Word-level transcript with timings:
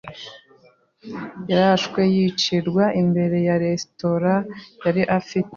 yarashwe 1.49 2.01
yicirwa 2.15 2.85
imbere 3.01 3.37
ya 3.47 3.55
resitora 3.63 4.33
yari 4.85 5.03
afite. 5.19 5.49